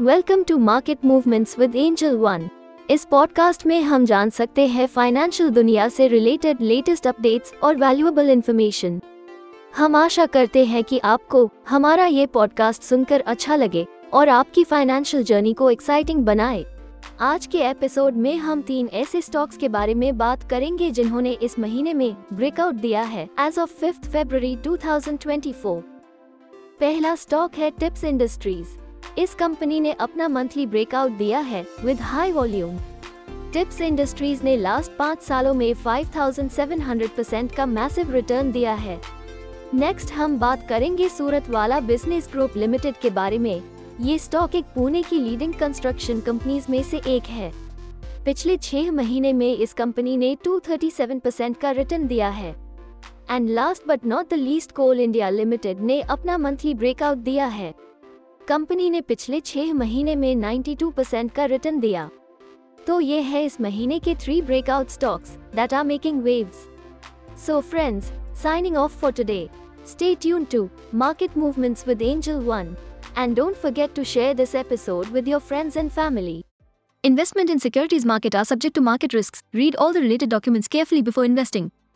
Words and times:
Welcome 0.00 0.42
to 0.42 0.58
market 0.58 0.98
movements 1.04 1.58
with 1.58 1.76
Angel 1.76 2.16
One 2.16 2.48
इस 2.90 3.04
podcast 3.04 3.66
में 3.66 3.82
हम 3.82 4.04
जान 4.04 4.30
सकते 4.30 4.66
हैं 4.66 4.86
फाइनेंशियल 4.86 5.50
दुनिया 5.50 5.88
से 5.88 6.08
रिलेटेड 6.08 6.60
लेटेस्ट 6.60 7.06
अपडेट्स 7.06 7.52
और 7.62 7.76
वैल्यूएबल 7.76 8.30
इंफॉर्मेशन 8.30 9.00
हम 9.76 9.96
आशा 9.96 10.26
करते 10.26 10.64
हैं 10.64 10.84
कि 10.84 10.98
आपको 10.98 11.50
हमारा 11.68 12.06
ये 12.06 12.26
पॉडकास्ट 12.26 12.82
सुनकर 12.82 13.20
अच्छा 13.20 13.56
लगे 13.56 13.86
और 14.12 14.28
आपकी 14.28 14.64
फाइनेंशियल 14.64 15.24
जर्नी 15.24 15.52
को 15.52 15.70
एक्साइटिंग 15.70 16.24
बनाए। 16.24 16.64
आज 17.20 17.46
के 17.46 17.58
एपिसोड 17.58 18.16
में 18.16 18.36
हम 18.36 18.62
तीन 18.62 18.88
ऐसे 18.92 19.20
स्टॉक्स 19.20 19.56
के 19.56 19.68
बारे 19.68 19.94
में 19.94 20.18
बात 20.18 20.50
करेंगे 20.50 20.90
जिन्होंने 20.90 21.30
इस 21.30 21.58
महीने 21.58 21.94
में 21.94 22.16
ब्रेकआउट 22.32 22.74
दिया 22.74 23.02
है 23.02 23.28
एज 23.40 23.58
ऑफ़ 23.58 23.70
फिफ्थ 23.70 24.04
फेब्रवरी 24.04 24.56
2024 24.56 25.82
पहला 26.80 27.14
स्टॉक 27.14 27.54
है 27.54 27.70
टिप्स 27.70 28.04
इंडस्ट्रीज़ 28.04 28.83
इस 29.18 29.34
कंपनी 29.34 29.80
ने 29.80 29.92
अपना 29.92 30.28
मंथली 30.28 30.66
ब्रेकआउट 30.66 31.10
दिया 31.10 31.38
है 31.38 31.66
with 31.84 32.00
high 32.00 32.32
volume 32.32 32.78
Tips 33.52 33.80
Industries 33.80 34.42
ने 34.44 34.56
लास्ट 34.56 34.92
पाँच 34.98 35.22
सालों 35.22 35.54
में 35.54 35.74
5,700 35.74 37.08
परसेंट 37.08 37.52
का 37.52 37.66
मैसिव 37.66 38.10
रिटर्न 38.12 38.52
दिया 38.52 38.74
है। 38.74 39.00
नेक्स्ट 39.74 40.12
हम 40.12 40.38
बात 40.38 40.68
करेंगे 40.68 41.08
सूरत 41.08 41.50
वाला 41.50 41.80
बिज़नेस 41.80 42.28
ग्रुप 42.32 42.56
लिमिटेड 42.56 42.94
के 42.94 43.10
बारे 43.10 43.38
में। 43.38 43.62
ये 44.00 44.18
स्टॉक 44.18 44.54
एक 44.54 44.64
पुणे 44.64 45.02
की 45.02 45.18
लीडिंग 45.18 45.54
कंस्ट्रक्शन 45.54 46.20
कंपनीज़ 46.20 46.66
में 46.70 46.82
से 46.82 47.00
एक 47.06 47.22
है। 47.22 47.52
पिछले 48.24 48.56
छह 48.56 48.90
महीने 48.90 49.32
में 49.32 49.56
इस 49.56 49.72
कंपनी 49.72 50.16
ने 50.16 50.36
237 50.44 51.20
परसेंट 51.20 51.56
का 51.56 51.70
रिटर्न 51.70 52.06
दिया 52.06 52.28
है। 52.28 52.54
And 53.30 53.50
last 53.50 53.88
but 53.88 54.06
not 54.06 54.30
the 54.30 54.34
least 54.34 54.72
Coal 54.72 55.00
India 55.00 55.28
Limited 55.28 55.80
ने 55.80 56.00
अपना 56.00 56.38
मंथली 56.38 56.74
ब्रेकआउट 56.74 57.18
दिया 57.18 57.46
है। 57.46 57.74
कंपनी 58.47 58.89
ने 58.89 59.01
पिछले 59.01 59.39
छह 59.41 59.73
महीने 59.73 60.15
में 60.15 60.35
92 60.35 60.91
परसेंट 60.93 61.31
का 61.31 61.45
रिटर्न 61.45 61.79
दिया 61.79 62.09
तो 62.87 62.99
ये 62.99 63.19
है 63.21 63.43
इस 63.45 63.59
महीने 63.61 63.99
के 63.99 64.15
three 64.15 64.41
breakout 64.41 64.89
stocks 64.89 65.37
that 65.55 65.73
are 65.73 65.83
making 65.85 66.21
waves 66.23 66.65
so 67.45 67.59
friends 67.61 68.11
signing 68.43 68.77
off 68.77 68.99
for 69.01 69.11
today 69.11 69.47
stay 69.87 70.13
tune 70.21 70.45
to 70.51 70.67
market 70.95 71.37
movements 71.37 71.87
with 71.87 72.01
Angel 72.01 72.39
One 72.43 72.75
and 73.17 73.35
don't 73.35 73.55
forget 73.55 73.95
to 73.95 74.03
share 74.13 74.35
this 74.35 74.55
episode 74.55 75.11
with 75.13 75.27
your 75.27 75.39
friends 75.41 75.77
and 75.77 75.89
family 75.91 76.43
Investment 77.03 77.49
in 77.49 77.59
securities 77.59 78.05
market 78.05 78.35
are 78.35 78.43
subject 78.43 78.75
to 78.75 78.81
market 78.81 79.13
risks. 79.13 79.41
Read 79.53 79.75
all 79.77 79.93
the 79.93 80.01
related 80.01 80.29
documents 80.29 80.67
carefully 80.69 81.01
before 81.01 81.23
investing. 81.23 81.69